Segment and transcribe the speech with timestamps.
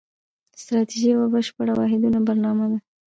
[0.61, 2.77] ستراتیژي یوه بشپړه واحده برنامه ده.